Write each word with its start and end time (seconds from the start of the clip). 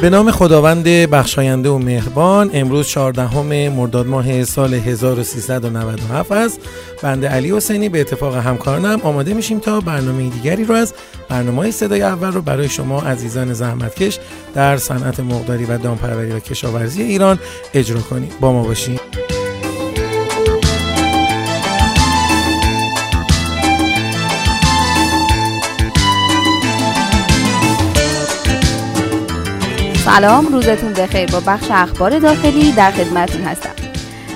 به 0.00 0.10
نام 0.10 0.30
خداوند 0.30 0.84
بخشاینده 0.84 1.68
و 1.68 1.78
مهربان 1.78 2.50
امروز 2.52 2.88
14 2.88 3.68
مرداد 3.68 4.06
ماه 4.06 4.44
سال 4.44 4.74
1397 4.74 6.32
است. 6.32 6.60
بنده 7.02 7.28
علی 7.28 7.56
حسینی 7.56 7.88
به 7.88 8.00
اتفاق 8.00 8.36
همکارانم 8.36 9.00
آماده 9.02 9.34
میشیم 9.34 9.58
تا 9.58 9.80
برنامه 9.80 10.28
دیگری 10.28 10.64
رو 10.64 10.74
از 10.74 10.94
برنامه 11.28 11.70
صدای 11.70 12.02
اول 12.02 12.32
رو 12.32 12.42
برای 12.42 12.68
شما 12.68 13.00
عزیزان 13.00 13.52
زحمتکش 13.52 14.18
در 14.54 14.76
صنعت 14.76 15.20
مقداری 15.20 15.64
و 15.64 15.78
دامپروری 15.78 16.30
و 16.30 16.38
کشاورزی 16.38 17.02
ایران 17.02 17.38
اجرا 17.74 18.00
کنیم. 18.00 18.30
با 18.40 18.52
ما 18.52 18.62
باشیم 18.62 19.00
سلام 30.08 30.46
روزتون 30.46 30.92
بخیر. 30.92 31.30
با 31.30 31.40
بخش 31.46 31.70
اخبار 31.70 32.18
داخلی 32.18 32.72
در 32.72 32.90
خدمتتون 32.90 33.42
هستم. 33.42 33.70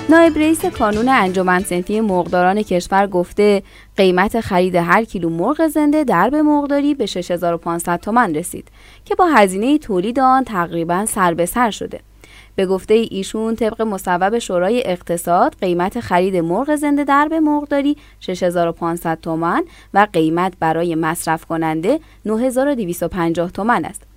نایب 0.09 0.37
رئیس 0.37 0.65
کانون 0.65 1.09
انجمن 1.09 1.59
سنتی 1.59 2.01
مرغداران 2.01 2.61
کشور 2.61 3.07
گفته 3.07 3.63
قیمت 3.97 4.41
خرید 4.41 4.75
هر 4.75 5.03
کیلو 5.03 5.29
مرغ 5.29 5.67
زنده 5.67 6.03
در 6.03 6.29
به 6.29 6.41
مرغداری 6.41 6.93
به 6.93 7.05
6500 7.05 7.99
تومان 7.99 8.35
رسید 8.35 8.67
که 9.05 9.15
با 9.15 9.25
هزینه 9.25 9.77
تولید 9.77 10.19
آن 10.19 10.43
تقریبا 10.43 11.05
سر 11.05 11.33
به 11.33 11.45
سر 11.45 11.71
شده. 11.71 11.99
به 12.55 12.65
گفته 12.65 12.93
ایشون 12.93 13.55
طبق 13.55 13.81
مصوب 13.81 14.39
شورای 14.39 14.83
اقتصاد 14.85 15.55
قیمت 15.61 15.99
خرید 15.99 16.35
مرغ 16.35 16.75
زنده 16.75 17.03
در 17.03 17.27
به 17.27 17.39
مرغداری 17.39 17.97
6500 18.19 19.19
تومان 19.21 19.63
و 19.93 20.07
قیمت 20.13 20.53
برای 20.59 20.95
مصرف 20.95 21.45
کننده 21.45 21.99
9250 22.25 23.51
تومان 23.51 23.85
است. 23.85 24.12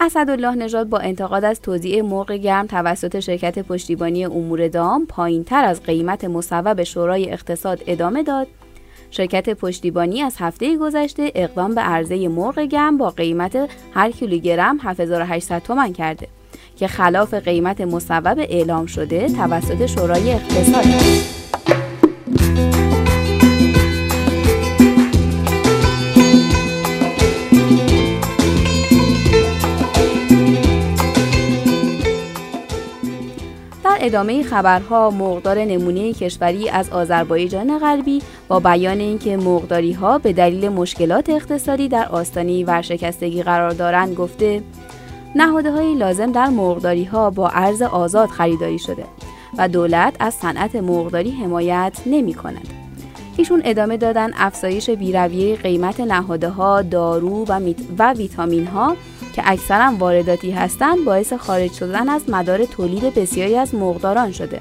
اسدالله 0.00 0.54
نژاد 0.54 0.88
با 0.88 0.98
انتقاد 0.98 1.44
از 1.44 1.60
توزیع 1.60 2.02
مرغ 2.02 2.32
گرم 2.32 2.66
توسط 2.66 3.20
شرکت 3.20 3.58
پشتیبانی 3.58 4.24
امور 4.24 4.68
دام 4.68 5.06
پایین 5.06 5.44
تر 5.44 5.64
از 5.64 5.82
قیمت 5.82 6.24
مصوب 6.24 6.82
شورای 6.82 7.32
اقتصاد 7.32 7.82
ادامه 7.86 8.22
داد. 8.22 8.46
شرکت 9.10 9.50
پشتیبانی 9.50 10.22
از 10.22 10.36
هفته 10.38 10.76
گذشته 10.76 11.32
اقدام 11.34 11.74
به 11.74 11.80
عرضه 11.80 12.28
مرغ 12.28 12.58
گرم 12.58 12.98
با 12.98 13.10
قیمت 13.10 13.68
هر 13.94 14.10
کیلوگرم 14.10 14.78
7800 14.82 15.62
تومان 15.62 15.92
کرده 15.92 16.28
که 16.76 16.86
خلاف 16.86 17.34
قیمت 17.34 17.80
مصوب 17.80 18.38
اعلام 18.38 18.86
شده 18.86 19.28
توسط 19.28 19.86
شورای 19.86 20.32
اقتصاد. 20.32 21.37
ادامه 34.08 34.42
خبرها 34.42 35.10
مقدار 35.10 35.58
نمونه 35.58 36.12
کشوری 36.12 36.68
از 36.68 36.90
آذربایجان 36.90 37.78
غربی 37.78 38.22
با 38.48 38.60
بیان 38.60 39.00
اینکه 39.00 39.36
مقداری 39.36 39.92
ها 39.92 40.18
به 40.18 40.32
دلیل 40.32 40.68
مشکلات 40.68 41.30
اقتصادی 41.30 41.88
در 41.88 42.08
آستانه 42.08 42.64
ورشکستگی 42.64 43.42
قرار 43.42 43.70
دارند 43.70 44.14
گفته 44.14 44.62
نهاده 45.34 45.70
های 45.70 45.94
لازم 45.94 46.32
در 46.32 46.46
مقداری 46.46 47.04
ها 47.04 47.30
با 47.30 47.48
ارز 47.48 47.82
آزاد 47.82 48.28
خریداری 48.28 48.78
شده 48.78 49.04
و 49.58 49.68
دولت 49.68 50.16
از 50.20 50.34
صنعت 50.34 50.76
مقداری 50.76 51.30
حمایت 51.30 52.00
نمی 52.06 52.34
کند. 52.34 52.68
ایشون 53.36 53.62
ادامه 53.64 53.96
دادن 53.96 54.30
افزایش 54.36 54.90
بیرویه 54.90 55.56
قیمت 55.56 56.00
نهاده 56.00 56.48
ها، 56.48 56.82
دارو 56.82 57.44
و, 57.44 57.72
و 57.98 58.12
ویتامین 58.12 58.66
ها 58.66 58.96
که 59.32 59.42
اکثرا 59.44 59.94
وارداتی 59.98 60.50
هستند 60.50 61.04
باعث 61.04 61.32
خارج 61.32 61.72
شدن 61.72 62.08
از 62.08 62.30
مدار 62.30 62.64
تولید 62.64 63.14
بسیاری 63.14 63.56
از 63.56 63.74
مقداران 63.74 64.32
شده. 64.32 64.60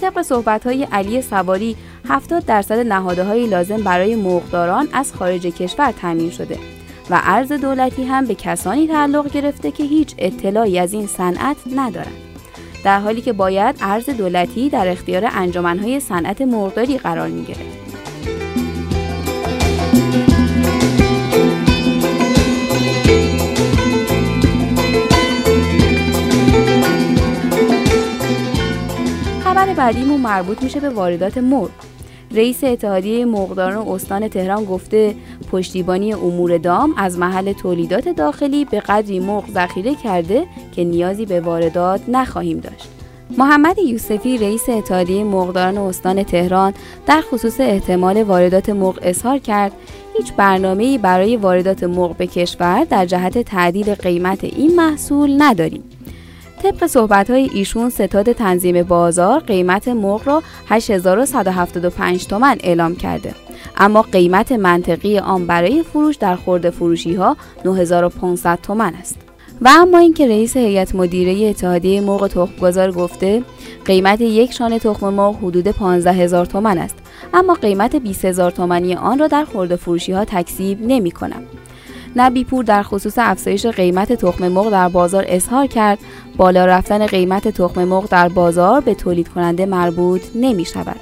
طبق 0.00 0.22
صحبت 0.22 0.66
های 0.66 0.84
علی 0.92 1.22
سواری 1.22 1.76
70 2.08 2.44
درصد 2.44 2.78
نهاده 2.78 3.24
های 3.24 3.46
لازم 3.46 3.82
برای 3.82 4.14
مقداران 4.14 4.88
از 4.92 5.12
خارج 5.12 5.46
کشور 5.46 5.92
تامین 5.92 6.30
شده 6.30 6.58
و 7.10 7.20
ارز 7.24 7.52
دولتی 7.52 8.04
هم 8.04 8.24
به 8.24 8.34
کسانی 8.34 8.86
تعلق 8.88 9.32
گرفته 9.32 9.70
که 9.70 9.84
هیچ 9.84 10.14
اطلاعی 10.18 10.78
از 10.78 10.92
این 10.92 11.06
صنعت 11.06 11.56
ندارند. 11.76 12.30
در 12.84 13.00
حالی 13.00 13.20
که 13.20 13.32
باید 13.32 13.76
ارز 13.80 14.10
دولتی 14.10 14.68
در 14.68 14.88
اختیار 14.88 15.28
انجمنهای 15.32 16.00
صنعت 16.00 16.42
مرغداری 16.42 16.98
قرار 16.98 17.28
می 17.28 17.46
بعدیمون 29.80 30.20
مربوط 30.20 30.62
میشه 30.62 30.80
به 30.80 30.90
واردات 30.90 31.38
مرغ. 31.38 31.70
رئیس 32.34 32.64
اتحادیه 32.64 33.24
مرغداران 33.24 33.88
استان 33.88 34.28
تهران 34.28 34.64
گفته 34.64 35.14
پشتیبانی 35.52 36.12
امور 36.12 36.58
دام 36.58 36.94
از 36.96 37.18
محل 37.18 37.52
تولیدات 37.52 38.08
داخلی 38.08 38.64
به 38.64 38.80
قدری 38.80 39.20
مرغ 39.20 39.50
ذخیره 39.50 39.94
کرده 39.94 40.46
که 40.72 40.84
نیازی 40.84 41.26
به 41.26 41.40
واردات 41.40 42.00
نخواهیم 42.08 42.58
داشت. 42.60 42.88
محمد 43.38 43.78
یوسفی 43.78 44.38
رئیس 44.38 44.68
اتحادیه 44.68 45.24
مرغداران 45.24 45.78
استان 45.78 46.22
تهران 46.22 46.74
در 47.06 47.20
خصوص 47.20 47.60
احتمال 47.60 48.22
واردات 48.22 48.70
مرغ 48.70 48.98
اظهار 49.02 49.38
کرد 49.38 49.72
هیچ 50.16 50.32
برنامه‌ای 50.32 50.98
برای 50.98 51.36
واردات 51.36 51.84
مرغ 51.84 52.16
به 52.16 52.26
کشور 52.26 52.84
در 52.84 53.06
جهت 53.06 53.38
تعدیل 53.38 53.94
قیمت 53.94 54.44
این 54.44 54.76
محصول 54.76 55.42
نداریم. 55.42 55.82
طبق 56.62 56.86
صحبت 56.86 57.30
های 57.30 57.50
ایشون 57.52 57.90
ستاد 57.90 58.32
تنظیم 58.32 58.82
بازار 58.82 59.40
قیمت 59.40 59.88
مرغ 59.88 60.28
را 60.28 60.42
8175 60.68 62.26
تومن 62.26 62.56
اعلام 62.60 62.96
کرده. 62.96 63.34
اما 63.76 64.02
قیمت 64.02 64.52
منطقی 64.52 65.18
آن 65.18 65.46
برای 65.46 65.82
فروش 65.82 66.16
در 66.16 66.36
خورده 66.36 66.70
فروشی 66.70 67.14
ها 67.14 67.36
9500 67.64 68.58
تومن 68.62 68.94
است. 68.94 69.16
و 69.62 69.68
اما 69.68 69.98
اینکه 69.98 70.26
رئیس 70.26 70.56
هیئت 70.56 70.94
مدیره 70.94 71.48
اتحادیه 71.48 72.00
مرغ 72.00 72.26
تخمگذار 72.26 72.92
گفته 72.92 73.42
قیمت 73.84 74.20
یک 74.20 74.52
شانه 74.52 74.78
تخم 74.78 75.08
مرغ 75.08 75.36
حدود 75.36 75.70
15000 75.70 76.46
تومن 76.46 76.78
است. 76.78 76.96
اما 77.34 77.54
قیمت 77.54 77.96
20000 77.96 78.50
تومانی 78.50 78.94
آن 78.94 79.18
را 79.18 79.26
در 79.26 79.44
خورده 79.44 79.76
فروشی 79.76 80.12
ها 80.12 80.24
تکسیب 80.24 80.78
نمی 80.82 81.10
کنم. 81.10 81.42
نبیپور 82.16 82.64
در 82.64 82.82
خصوص 82.82 83.14
افزایش 83.18 83.66
قیمت 83.66 84.12
تخم 84.12 84.48
مرغ 84.48 84.70
در 84.70 84.88
بازار 84.88 85.24
اظهار 85.28 85.66
کرد 85.66 85.98
بالا 86.36 86.64
رفتن 86.64 87.06
قیمت 87.06 87.48
تخم 87.48 87.84
مرغ 87.84 88.08
در 88.08 88.28
بازار 88.28 88.80
به 88.80 88.94
تولید 88.94 89.28
کننده 89.28 89.66
مربوط 89.66 90.22
نمی 90.34 90.64
شود. 90.64 90.96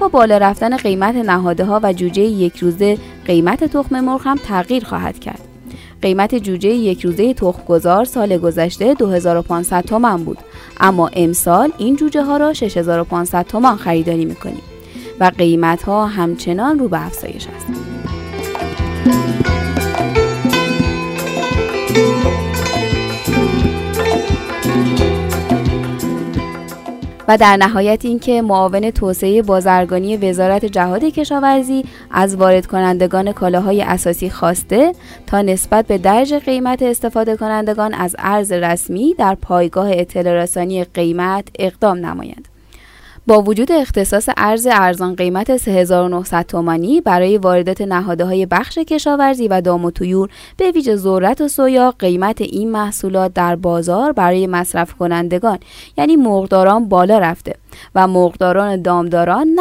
با 0.00 0.08
بالا 0.08 0.38
رفتن 0.38 0.76
قیمت 0.76 1.14
نهاده 1.14 1.64
ها 1.64 1.80
و 1.82 1.92
جوجه 1.92 2.22
یک 2.22 2.56
روزه 2.56 2.98
قیمت 3.24 3.64
تخم 3.64 4.00
مرغ 4.00 4.20
هم 4.24 4.36
تغییر 4.36 4.84
خواهد 4.84 5.18
کرد. 5.18 5.40
قیمت 6.02 6.34
جوجه 6.34 6.68
یک 6.68 7.04
روزه 7.04 7.34
تخمگذار 7.34 8.04
سال 8.04 8.38
گذشته 8.38 8.94
2500 8.94 9.84
تومان 9.84 10.24
بود 10.24 10.38
اما 10.80 11.10
امسال 11.12 11.72
این 11.78 11.96
جوجه 11.96 12.22
ها 12.22 12.36
را 12.36 12.52
6500 12.52 13.46
تومان 13.46 13.76
خریداری 13.76 14.24
می‌کنیم 14.24 14.62
و 15.20 15.32
قیمت 15.38 15.82
ها 15.82 16.06
همچنان 16.06 16.78
رو 16.78 16.88
به 16.88 17.06
افزایش 17.06 17.46
است. 17.56 17.66
و 27.28 27.36
در 27.38 27.56
نهایت 27.56 28.04
اینکه 28.04 28.42
معاون 28.42 28.90
توسعه 28.90 29.42
بازرگانی 29.42 30.16
وزارت 30.16 30.64
جهاد 30.64 31.04
کشاورزی 31.04 31.84
از 32.10 32.36
وارد 32.36 32.66
کنندگان 32.66 33.32
کالاهای 33.32 33.82
اساسی 33.82 34.30
خواسته 34.30 34.92
تا 35.26 35.42
نسبت 35.42 35.86
به 35.86 35.98
درج 35.98 36.34
قیمت 36.34 36.82
استفاده 36.82 37.36
کنندگان 37.36 37.94
از 37.94 38.16
ارز 38.18 38.52
رسمی 38.52 39.14
در 39.14 39.34
پایگاه 39.34 39.90
اطلاع 39.92 40.34
رسانی 40.34 40.84
قیمت 40.84 41.48
اقدام 41.58 42.06
نمایند. 42.06 42.55
با 43.28 43.42
وجود 43.42 43.72
اختصاص 43.72 44.28
ارز 44.36 44.68
ارزان 44.70 45.14
قیمت 45.14 45.56
3900 45.56 46.46
تومانی 46.46 47.00
برای 47.00 47.38
واردات 47.38 47.80
نهاده 47.80 48.24
های 48.24 48.46
بخش 48.46 48.78
کشاورزی 48.78 49.48
و 49.48 49.60
دام 49.60 49.84
و 49.84 49.90
تویور 49.90 50.28
به 50.56 50.70
ویژه 50.70 50.96
ذرت 50.96 51.40
و 51.40 51.48
سویا 51.48 51.94
قیمت 51.98 52.40
این 52.40 52.70
محصولات 52.70 53.34
در 53.34 53.56
بازار 53.56 54.12
برای 54.12 54.46
مصرف 54.46 54.94
کنندگان 54.94 55.58
یعنی 55.98 56.16
مرغداران 56.16 56.88
بالا 56.88 57.18
رفته 57.18 57.54
و 57.94 58.06
مرغداران 58.06 58.82
دامداران 58.82 59.58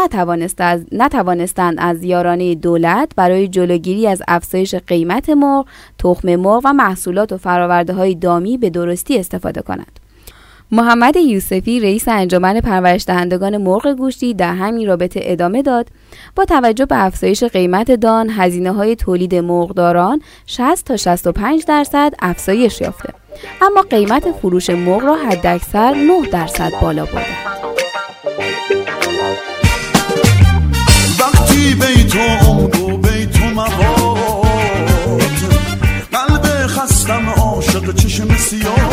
نتوانستند 0.92 1.76
از 1.78 2.04
یارانه 2.04 2.56
دولت 2.56 3.12
برای 3.16 3.48
جلوگیری 3.48 4.08
از 4.08 4.22
افزایش 4.28 4.76
قیمت 4.76 5.30
مرغ، 5.30 5.66
تخم 6.00 6.36
مرغ 6.36 6.62
و 6.66 6.74
محصولات 6.74 7.34
و 7.34 7.38
فراورده 7.38 7.94
های 7.94 8.16
دامی 8.16 8.58
به 8.58 8.70
درستی 8.70 9.18
استفاده 9.18 9.62
کنند. 9.62 10.05
محمد 10.72 11.16
یوسفی 11.16 11.80
رئیس 11.80 12.08
انجمن 12.08 12.60
پرورش 12.60 13.06
دهندگان 13.08 13.58
مرغ 13.58 13.88
گوشتی 13.88 14.34
در 14.34 14.56
همین 14.56 14.88
رابطه 14.88 15.20
ادامه 15.24 15.62
داد. 15.62 15.88
با 16.36 16.46
توجه 16.46 16.86
به 16.86 17.06
افزایش 17.06 17.44
قیمت 17.44 17.92
دان 17.92 18.30
هزینه 18.30 18.72
های 18.72 18.96
تولید 18.96 19.36
مرغداران 19.36 20.22
60 20.46 20.86
تا 20.86 20.98
65 20.98 21.66
درصد 21.66 22.14
افزایش 22.20 22.82
یافته. 22.82 23.14
اما 23.62 23.82
قیمت 23.82 24.32
فروش 24.32 24.70
مرغ 24.70 25.04
را 25.04 25.16
حداکثر 25.16 25.94
9 25.94 26.30
درصد 26.32 26.72
بالا 26.82 27.06
برده. 27.06 27.56
چشم 37.96 38.38
سیاه 38.38 38.85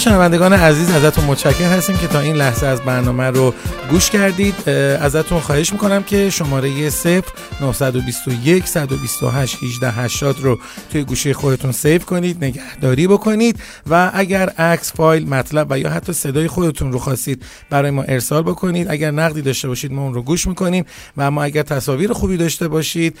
شنوندگان 0.00 0.52
عزیز 0.52 0.90
ازتون 0.90 1.24
متشکر 1.24 1.64
هستیم 1.64 1.96
که 1.96 2.06
تا 2.06 2.20
این 2.20 2.36
لحظه 2.36 2.66
از 2.66 2.80
برنامه 2.80 3.24
رو 3.24 3.54
گوش 3.90 4.10
کردید. 4.10 4.68
ازتون 5.00 5.40
خواهش 5.40 5.72
می‌کنم 5.72 6.02
که 6.02 6.30
شماره 6.30 6.88
0 6.88 7.22
921 7.60 8.66
128 8.66 9.56
1880 9.62 10.40
رو 10.40 10.58
توی 10.92 11.04
گوشی 11.04 11.32
خودتون 11.32 11.72
save 11.72 11.98
کنید 11.98 12.44
نگهداری 12.44 13.06
بکنید 13.06 13.60
و 13.90 14.10
اگر 14.14 14.48
عکس 14.48 14.92
فایل 14.92 15.28
مطلب 15.28 15.66
و 15.70 15.78
یا 15.78 15.90
حتی 15.90 16.12
صدای 16.12 16.48
خودتون 16.48 16.92
رو 16.92 16.98
خواستید 16.98 17.44
برای 17.70 17.90
ما 17.90 18.02
ارسال 18.02 18.42
بکنید 18.42 18.90
اگر 18.90 19.10
نقدی 19.10 19.42
داشته 19.42 19.68
باشید 19.68 19.92
ما 19.92 20.02
اون 20.02 20.14
رو 20.14 20.22
گوش 20.22 20.46
می‌کنیم 20.46 20.84
و 21.16 21.22
اما 21.22 21.42
اگر 21.42 21.62
تصاویر 21.62 22.12
خوبی 22.12 22.36
داشته 22.36 22.68
باشید 22.68 23.18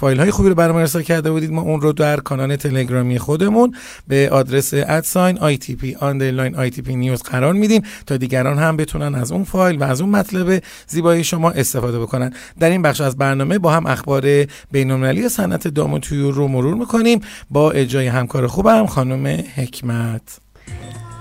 فایل 0.00 0.20
های 0.20 0.30
خوبی 0.30 0.48
رو 0.48 0.54
برای 0.54 0.72
ما 0.72 0.80
ارسال 0.80 1.02
کرده 1.02 1.30
بودید 1.30 1.52
ما 1.52 1.62
اون 1.62 1.80
رو 1.80 1.92
در 1.92 2.16
کانال 2.16 2.56
تلگرامی 2.56 3.18
خودمون 3.18 3.74
به 4.08 4.28
آدرس 4.32 4.74
at 4.74 5.01
sign 5.01 5.56
ITP 5.56 6.02
underline 6.22 6.56
ITP 6.56 6.96
news 6.96 7.22
قرار 7.22 7.52
میدیم 7.52 7.82
تا 8.06 8.16
دیگران 8.16 8.58
هم 8.58 8.76
بتونن 8.76 9.14
از 9.14 9.32
اون 9.32 9.44
فایل 9.44 9.78
و 9.78 9.84
از 9.84 10.00
اون 10.00 10.10
مطلب 10.10 10.62
زیبایی 10.86 11.24
شما 11.24 11.50
استفاده 11.50 11.98
بکنن. 12.00 12.32
در 12.60 12.70
این 12.70 12.82
بخش 12.82 13.00
از 13.00 13.16
برنامه 13.16 13.58
با 13.58 13.72
هم 13.72 13.86
اخبار 13.86 14.46
بین‌المللی 14.72 15.28
صنعت 15.28 15.68
دام 15.68 15.92
و 15.92 15.98
طیور 15.98 16.34
رو 16.34 16.48
مرور 16.48 16.74
می‌کنیم. 16.74 17.20
با 17.50 17.70
اجرای 17.70 18.06
همکار 18.06 18.46
خوبم 18.46 18.86
خانم 18.86 19.44
حکمت. 19.56 20.38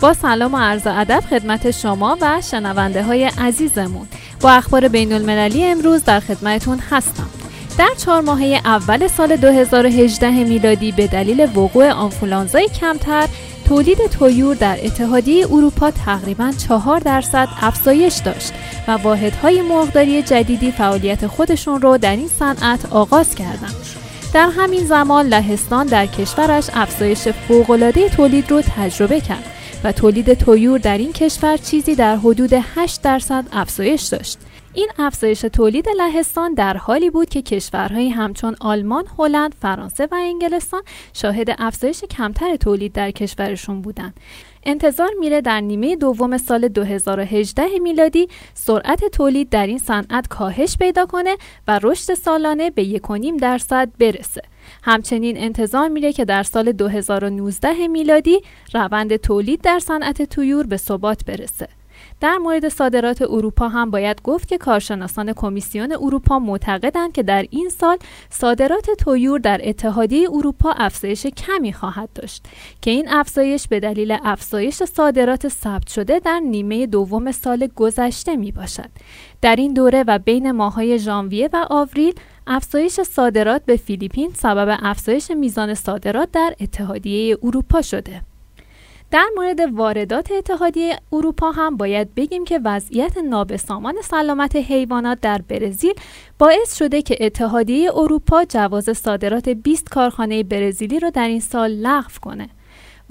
با 0.01 0.13
سلام 0.13 0.53
و 0.53 0.57
عرض 0.57 0.87
ادب 0.87 1.23
خدمت 1.29 1.71
شما 1.71 2.17
و 2.21 2.41
شنونده 2.51 3.03
های 3.03 3.23
عزیزمون. 3.23 4.07
با 4.41 4.51
اخبار 4.51 4.87
بین 4.87 5.13
المللی 5.13 5.65
امروز 5.65 6.03
در 6.03 6.19
خدمتون 6.19 6.79
هستم. 6.89 7.29
در 7.77 7.89
چهار 7.97 8.21
ماهه 8.21 8.61
اول 8.65 9.07
سال 9.07 9.35
2018 9.35 10.43
میلادی 10.43 10.91
به 10.91 11.07
دلیل 11.07 11.41
وقوع 11.41 11.91
آنفولانزای 11.91 12.67
کمتر 12.67 13.27
تولید 13.71 14.07
تویور 14.07 14.55
در 14.55 14.77
اتحادیه 14.83 15.47
اروپا 15.51 15.91
تقریبا 15.91 16.51
4 16.67 16.99
درصد 16.99 17.47
افزایش 17.61 18.17
داشت 18.25 18.53
و 18.87 18.91
واحدهای 18.91 19.61
مرغداری 19.61 20.21
جدیدی 20.21 20.71
فعالیت 20.71 21.27
خودشون 21.27 21.81
رو 21.81 21.97
در 21.97 22.15
این 22.15 22.27
صنعت 22.27 22.85
آغاز 22.85 23.35
کردند. 23.35 23.75
در 24.33 24.49
همین 24.57 24.85
زمان 24.85 25.27
لهستان 25.27 25.85
در 25.85 26.05
کشورش 26.05 26.69
افزایش 26.73 27.27
فوق‌العاده 27.27 28.09
تولید 28.09 28.51
رو 28.51 28.61
تجربه 28.61 29.21
کرد 29.21 29.45
و 29.83 29.91
تولید 29.91 30.33
تویور 30.33 30.79
در 30.79 30.97
این 30.97 31.13
کشور 31.13 31.57
چیزی 31.57 31.95
در 31.95 32.15
حدود 32.15 32.49
8 32.53 33.01
درصد 33.01 33.45
افزایش 33.51 34.01
داشت. 34.01 34.39
این 34.73 34.89
افزایش 34.99 35.41
تولید 35.41 35.85
لهستان 35.97 36.53
در 36.53 36.77
حالی 36.77 37.09
بود 37.09 37.29
که 37.29 37.41
کشورهایی 37.41 38.09
همچون 38.09 38.55
آلمان، 38.59 39.05
هلند، 39.17 39.55
فرانسه 39.61 40.05
و 40.11 40.15
انگلستان 40.15 40.81
شاهد 41.13 41.55
افزایش 41.57 42.03
کمتر 42.03 42.55
تولید 42.55 42.93
در 42.93 43.11
کشورشون 43.11 43.81
بودند. 43.81 44.13
انتظار 44.63 45.09
میره 45.19 45.41
در 45.41 45.61
نیمه 45.61 45.95
دوم 45.95 46.37
سال 46.37 46.67
2018 46.67 47.63
میلادی 47.83 48.27
سرعت 48.53 49.05
تولید 49.05 49.49
در 49.49 49.67
این 49.67 49.77
صنعت 49.77 50.27
کاهش 50.27 50.77
پیدا 50.77 51.05
کنه 51.05 51.37
و 51.67 51.79
رشد 51.83 52.13
سالانه 52.13 52.69
به 52.69 52.83
1.5 52.83 53.41
درصد 53.41 53.89
برسه. 53.99 54.41
همچنین 54.83 55.37
انتظار 55.37 55.87
میره 55.87 56.13
که 56.13 56.25
در 56.25 56.43
سال 56.43 56.71
2019 56.71 57.87
میلادی 57.87 58.41
روند 58.73 59.15
تولید 59.15 59.61
در 59.61 59.79
صنعت 59.79 60.21
تویور 60.21 60.65
به 60.67 60.77
ثبات 60.77 61.25
برسه. 61.25 61.67
در 62.21 62.37
مورد 62.37 62.69
صادرات 62.69 63.21
اروپا 63.21 63.67
هم 63.69 63.91
باید 63.91 64.21
گفت 64.21 64.47
که 64.47 64.57
کارشناسان 64.57 65.33
کمیسیون 65.33 65.91
اروپا 65.91 66.39
معتقدند 66.39 67.13
که 67.13 67.23
در 67.23 67.45
این 67.49 67.69
سال 67.69 67.97
صادرات 68.29 68.89
تویور 68.89 69.39
در 69.39 69.61
اتحادیه 69.63 70.29
اروپا 70.31 70.71
افزایش 70.71 71.25
کمی 71.25 71.73
خواهد 71.73 72.09
داشت 72.15 72.45
که 72.81 72.91
این 72.91 73.09
افزایش 73.09 73.67
به 73.67 73.79
دلیل 73.79 74.17
افزایش 74.23 74.83
صادرات 74.83 75.47
ثبت 75.47 75.87
شده 75.87 76.19
در 76.19 76.39
نیمه 76.39 76.87
دوم 76.87 77.31
سال 77.31 77.67
گذشته 77.75 78.35
می 78.35 78.51
باشد. 78.51 78.89
در 79.41 79.55
این 79.55 79.73
دوره 79.73 80.03
و 80.07 80.19
بین 80.19 80.51
ماهای 80.51 80.99
ژانویه 80.99 81.49
و 81.53 81.65
آوریل 81.69 82.13
افزایش 82.47 83.01
صادرات 83.01 83.65
به 83.65 83.75
فیلیپین 83.75 84.31
سبب 84.33 84.77
افزایش 84.81 85.31
میزان 85.31 85.73
صادرات 85.73 86.31
در 86.31 86.55
اتحادیه 86.59 87.37
اروپا 87.43 87.81
شده. 87.81 88.21
در 89.11 89.27
مورد 89.35 89.59
واردات 89.59 90.31
اتحادیه 90.31 90.99
اروپا 91.13 91.51
هم 91.51 91.77
باید 91.77 92.15
بگیم 92.15 92.45
که 92.45 92.59
وضعیت 92.65 93.17
نابسامان 93.17 93.95
سلامت 94.03 94.55
حیوانات 94.55 95.21
در 95.21 95.41
برزیل 95.47 95.93
باعث 96.39 96.77
شده 96.77 97.01
که 97.01 97.17
اتحادیه 97.25 97.91
اروپا 97.95 98.43
جواز 98.43 98.97
صادرات 98.97 99.49
20 99.49 99.89
کارخانه 99.89 100.43
برزیلی 100.43 100.99
را 100.99 101.09
در 101.09 101.27
این 101.27 101.39
سال 101.39 101.71
لغو 101.71 102.19
کنه. 102.21 102.49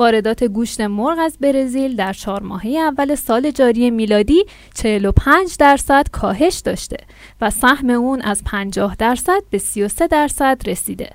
واردات 0.01 0.45
گوشت 0.45 0.81
مرغ 0.81 1.19
از 1.19 1.39
برزیل 1.41 1.97
در 1.97 2.13
چهار 2.13 2.43
ماهه 2.43 2.71
اول 2.71 3.15
سال 3.15 3.51
جاری 3.51 3.91
میلادی 3.91 4.45
45 4.75 5.57
درصد 5.59 6.07
کاهش 6.13 6.59
داشته 6.59 6.97
و 7.41 7.51
سهم 7.51 7.91
اون 7.91 8.21
از 8.23 8.43
50 8.45 8.97
درصد 8.99 9.43
به 9.51 9.59
33 9.59 10.07
درصد 10.07 10.61
رسیده. 10.67 11.11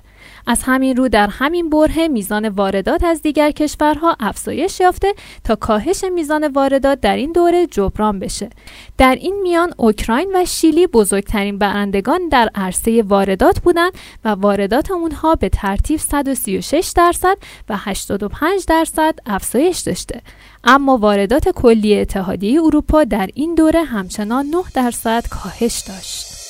از 0.46 0.62
همین 0.62 0.96
رو 0.96 1.08
در 1.08 1.28
همین 1.28 1.70
بره 1.70 2.08
میزان 2.08 2.48
واردات 2.48 3.04
از 3.04 3.22
دیگر 3.22 3.50
کشورها 3.50 4.16
افزایش 4.20 4.80
یافته 4.80 5.14
تا 5.44 5.56
کاهش 5.56 6.04
میزان 6.14 6.48
واردات 6.48 7.00
در 7.00 7.16
این 7.16 7.32
دوره 7.32 7.66
جبران 7.66 8.18
بشه. 8.18 8.50
در 8.98 9.14
این 9.14 9.40
میان 9.42 9.74
اوکراین 9.76 10.30
و 10.34 10.44
شیلی 10.44 10.86
بزرگترین 10.86 11.58
برندگان 11.58 12.28
در 12.28 12.50
عرصه 12.54 13.02
واردات 13.02 13.60
بودند 13.60 13.92
و 14.24 14.28
واردات 14.28 14.90
اونها 14.90 15.34
به 15.34 15.48
ترتیب 15.48 16.00
136 16.00 16.92
درصد 16.96 17.36
و 17.68 17.76
85 17.76 18.64
درصد 18.66 19.14
افزایش 19.26 19.78
داشته. 19.78 20.20
اما 20.64 20.96
واردات 20.96 21.48
کلی 21.48 22.00
اتحادیه 22.00 22.62
اروپا 22.62 23.04
در 23.04 23.28
این 23.34 23.54
دوره 23.54 23.82
همچنان 23.84 24.46
9 24.46 24.56
درصد 24.74 25.24
کاهش 25.28 25.84
داشت. 25.88 26.45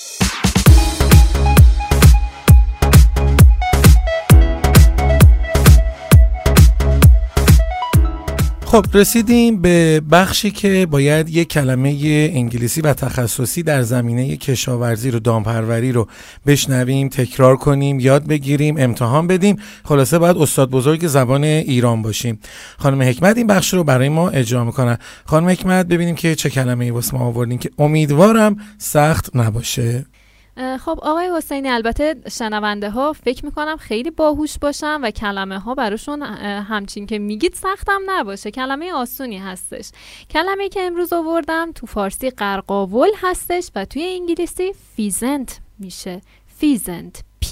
خب 8.77 8.87
رسیدیم 8.95 9.61
به 9.63 10.01
بخشی 10.11 10.51
که 10.51 10.87
باید 10.91 11.29
یک 11.29 11.49
کلمه 11.49 11.89
انگلیسی 12.35 12.81
و 12.81 12.93
تخصصی 12.93 13.63
در 13.63 13.83
زمینه 13.83 14.37
کشاورزی 14.37 15.11
رو 15.11 15.19
دامپروری 15.19 15.93
رو 15.93 16.09
بشنویم 16.47 17.09
تکرار 17.09 17.57
کنیم 17.57 18.01
یاد 18.01 18.27
بگیریم 18.27 18.75
امتحان 18.79 19.27
بدیم. 19.27 19.57
خلاصه 19.85 20.19
باید 20.19 20.37
استاد 20.37 20.71
بزرگ 20.71 21.07
زبان 21.07 21.45
ایران 21.45 22.03
باشیم. 22.03 22.39
خانم 22.79 23.03
حکمت 23.03 23.37
این 23.37 23.47
بخش 23.47 23.75
رو 23.75 23.85
برای 23.85 24.09
ما 24.09 24.31
اجرا 24.31 24.65
می‌کنن 24.65 24.99
خانم 25.25 25.49
حکمت 25.49 25.87
ببینیم 25.87 26.15
که 26.15 26.35
چه 26.35 26.51
کلمه 26.51 26.85
ای 26.85 26.91
واسه 26.91 27.15
ما 27.15 27.25
آوردین 27.25 27.59
که 27.59 27.71
امیدوارم 27.79 28.57
سخت 28.79 29.37
نباشه. 29.37 30.07
خب 30.57 30.99
آقای 31.03 31.31
حسینی 31.37 31.69
البته 31.69 32.17
شنونده 32.31 32.91
ها 32.91 33.13
فکر 33.13 33.45
می‌کنم 33.45 33.77
خیلی 33.77 34.11
باهوش 34.11 34.59
باشن 34.59 35.01
و 35.01 35.11
کلمه 35.11 35.59
ها 35.59 35.75
براشون 35.75 36.23
همچین 36.23 37.07
که 37.07 37.19
میگید 37.19 37.55
سختم 37.55 38.01
نباشه. 38.07 38.51
کلمه 38.51 38.93
آسونی 38.93 39.39
هستش. 39.39 39.91
کلمه 40.31 40.69
که 40.69 40.83
امروز 40.83 41.13
آوردم 41.13 41.73
تو 41.73 41.87
فارسی 41.87 42.31
قرقاول 42.31 43.09
هستش 43.23 43.71
و 43.75 43.85
توی 43.85 44.05
انگلیسی 44.05 44.73
pheasant 44.97 45.61
میشه. 45.79 46.21
pheasant 46.47 47.23
P 47.45 47.49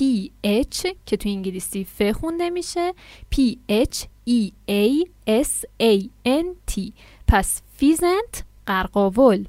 H 0.47 0.95
که 1.07 1.17
تو 1.17 1.29
انگلیسی 1.29 1.85
ف 1.85 2.03
خونده 2.03 2.51
میشه. 2.51 2.93
P 3.35 3.39
H 3.71 3.97
E 4.29 4.51
A 4.71 5.09
S 5.29 5.65
A 5.83 6.09
N 6.27 6.75
T. 6.75 6.93
پس 7.29 7.63
pheasant 7.77 8.45
قرقاول 8.67 9.45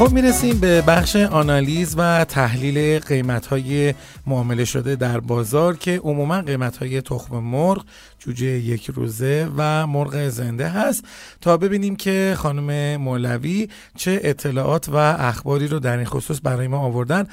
خب 0.00 0.12
می‌رسیم 0.12 0.60
به 0.60 0.82
بخش 0.82 1.16
آنالیز 1.16 1.94
و 1.98 2.24
تحلیل 2.24 2.98
قیمت 2.98 3.46
های 3.46 3.94
معامله 4.26 4.64
شده 4.64 4.96
در 4.96 5.20
بازار 5.20 5.76
که 5.76 6.00
عموما 6.04 6.42
قیمت 6.42 6.76
های 6.76 7.00
تخم 7.00 7.38
مرغ 7.38 7.84
جوجه 8.18 8.46
یک 8.46 8.90
روزه 8.94 9.48
و 9.56 9.86
مرغ 9.86 10.28
زنده 10.28 10.68
هست 10.68 11.04
تا 11.40 11.56
ببینیم 11.56 11.96
که 11.96 12.34
خانم 12.36 13.00
مولوی 13.00 13.68
چه 13.96 14.20
اطلاعات 14.22 14.88
و 14.88 14.96
اخباری 15.18 15.66
رو 15.66 15.78
در 15.78 15.96
این 15.96 16.06
خصوص 16.06 16.40
برای 16.44 16.68
ما 16.68 16.78
آوردن 16.78 17.26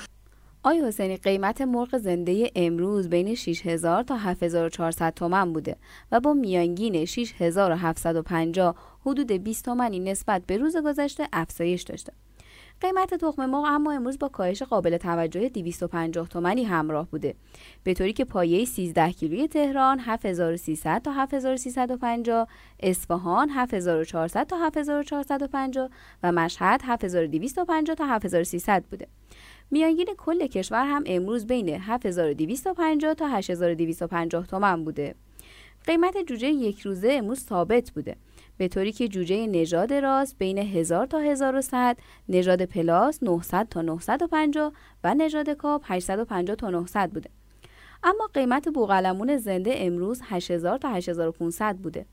آی 0.63 0.81
حسینی 0.81 1.17
قیمت 1.17 1.61
مرغ 1.61 1.97
زنده 1.97 2.51
امروز 2.55 3.09
بین 3.09 3.35
6000 3.35 4.03
تا 4.03 4.17
7400 4.17 5.13
تومن 5.13 5.53
بوده 5.53 5.75
و 6.11 6.19
با 6.19 6.33
میانگین 6.33 7.05
6750 7.05 8.75
حدود 9.05 9.31
20 9.31 9.65
تومنی 9.65 9.99
نسبت 9.99 10.41
به 10.47 10.57
روز 10.57 10.77
گذشته 10.77 11.27
افزایش 11.33 11.81
داشته. 11.81 12.13
قیمت 12.81 13.13
تخم 13.13 13.45
مرغ 13.45 13.63
اما 13.67 13.91
امروز 13.91 14.19
با 14.19 14.29
کاهش 14.29 14.63
قابل 14.63 14.97
توجه 14.97 15.49
250 15.49 16.27
تومانی 16.27 16.63
همراه 16.63 17.07
بوده. 17.07 17.35
به 17.83 17.93
طوری 17.93 18.13
که 18.13 18.25
پایه 18.25 18.65
13 18.65 19.11
کیلوی 19.11 19.47
تهران 19.47 19.99
7300 19.99 21.01
تا 21.01 21.11
7350 21.11 22.47
اصفهان 22.79 23.49
7400 23.49 24.47
تا 24.47 24.57
7450 24.57 25.89
و 26.23 26.31
مشهد 26.31 26.81
7250 26.83 27.95
تا 27.95 28.05
7300 28.05 28.83
بوده. 28.83 29.07
میانگین 29.71 30.07
کل 30.17 30.47
کشور 30.47 30.85
هم 30.85 31.03
امروز 31.05 31.47
بین 31.47 31.69
7250 31.69 33.13
تا 33.13 33.27
8250 33.27 34.47
تومن 34.47 34.83
بوده. 34.83 35.15
قیمت 35.85 36.17
جوجه 36.17 36.47
یک 36.47 36.79
روزه 36.79 37.09
امروز 37.11 37.39
ثابت 37.39 37.91
بوده. 37.91 38.15
به 38.57 38.67
طوری 38.67 38.91
که 38.91 39.07
جوجه 39.07 39.47
نژاد 39.47 39.93
راست 39.93 40.35
بین 40.37 40.57
1000 40.57 41.05
تا 41.05 41.19
1100 41.19 41.97
نژاد 42.29 42.65
پلاس 42.65 43.23
900 43.23 43.67
تا 43.69 43.81
950 43.81 44.73
و 45.03 45.13
نژاد 45.13 45.49
کاپ 45.49 45.81
850 45.85 46.55
تا 46.55 46.69
900 46.69 47.11
بوده. 47.11 47.29
اما 48.03 48.29
قیمت 48.33 48.69
بوقلمون 48.69 49.37
زنده 49.37 49.73
امروز 49.75 50.21
8000 50.23 50.77
تا 50.77 50.89
8500 50.89 51.77
بوده. 51.77 52.05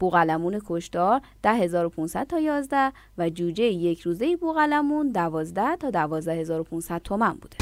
بوقلمون 0.00 0.60
کشدار 0.66 1.20
10500 1.42 2.26
تا 2.26 2.40
11 2.40 2.92
و 3.18 3.30
جوجه 3.30 3.64
یک 3.64 4.00
روزه 4.00 4.36
بوقلمون 4.36 5.08
12 5.08 5.76
تا 5.76 5.90
12500 5.90 7.02
تومن 7.02 7.32
بوده. 7.32 7.56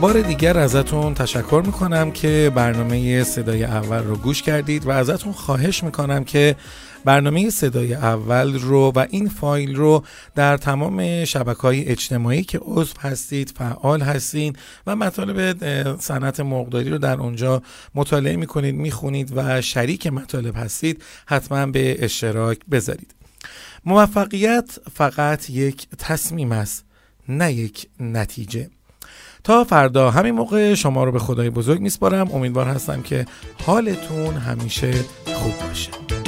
بار 0.00 0.20
دیگر 0.20 0.58
ازتون 0.58 1.14
تشکر 1.14 1.62
می‌کنم 1.66 2.10
که 2.10 2.52
برنامه 2.54 3.24
صدای 3.24 3.64
اول 3.64 4.04
رو 4.04 4.16
گوش 4.16 4.42
کردید 4.42 4.86
و 4.86 4.90
ازتون 4.90 5.32
خواهش 5.32 5.84
می‌کنم 5.84 6.24
که 6.24 6.56
برنامه 7.04 7.50
صدای 7.50 7.94
اول 7.94 8.58
رو 8.58 8.92
و 8.96 9.06
این 9.10 9.28
فایل 9.28 9.76
رو 9.76 10.04
در 10.34 10.56
تمام 10.56 11.24
شبکه 11.24 11.60
های 11.60 11.84
اجتماعی 11.84 12.42
که 12.42 12.58
عضو 12.62 12.94
هستید 13.00 13.52
فعال 13.56 14.00
هستید 14.02 14.58
و 14.86 14.96
مطالب 14.96 15.56
صنعت 16.00 16.40
مرغداری 16.40 16.90
رو 16.90 16.98
در 16.98 17.16
اونجا 17.16 17.62
مطالعه 17.94 18.36
می‌کنید 18.36 18.74
می‌خونید 18.74 19.32
و 19.36 19.60
شریک 19.60 20.06
مطالب 20.06 20.56
هستید 20.56 21.02
حتما 21.26 21.66
به 21.66 22.04
اشتراک 22.04 22.58
بذارید. 22.70 23.14
موفقیت 23.84 24.78
فقط 24.94 25.50
یک 25.50 25.88
تصمیم 25.98 26.52
است 26.52 26.84
نه 27.28 27.52
یک 27.52 27.86
نتیجه. 28.00 28.70
تا 29.44 29.64
فردا 29.64 30.10
همین 30.10 30.34
موقع 30.34 30.74
شما 30.74 31.04
رو 31.04 31.12
به 31.12 31.18
خدای 31.18 31.50
بزرگ 31.50 31.80
میسپارم. 31.80 32.30
امیدوار 32.32 32.66
هستم 32.66 33.02
که 33.02 33.26
حالتون 33.66 34.34
همیشه 34.34 34.92
خوب 35.34 35.68
باشه. 35.68 36.19